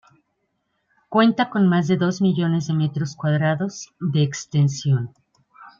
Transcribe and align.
Cuenta 1.09 1.51
con 1.51 1.67
más 1.69 1.87
de 1.87 1.95
dos 1.95 2.21
millones 2.23 2.65
de 2.65 2.73
metros 2.73 3.15
cuadrados 3.15 3.93
de 3.99 4.23
extensión. 4.23 5.13